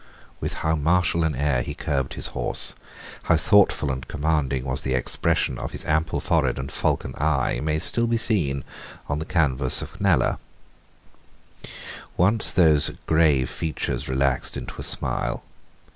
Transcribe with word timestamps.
With 0.39 0.53
how 0.65 0.75
martial 0.75 1.23
an 1.23 1.35
air 1.35 1.61
he 1.61 1.75
curbed 1.75 2.15
his 2.15 2.29
horse, 2.33 2.73
how 3.21 3.37
thoughtful 3.37 3.91
and 3.91 4.07
commanding 4.07 4.65
was 4.65 4.81
the 4.81 4.95
expression 4.95 5.59
of 5.59 5.73
his 5.73 5.85
ample 5.85 6.19
forehead 6.19 6.57
and 6.57 6.71
falcon 6.71 7.13
eye, 7.19 7.59
may 7.61 7.77
still 7.77 8.07
be 8.07 8.17
seen 8.17 8.63
on 9.07 9.19
the 9.19 9.25
canvass 9.27 9.79
of 9.83 10.01
Kneller. 10.01 10.39
Once 12.17 12.51
those 12.51 12.89
grave 13.05 13.47
features 13.47 14.09
relaxed 14.09 14.57
into 14.57 14.73
a 14.81 14.83
smile. 14.83 15.43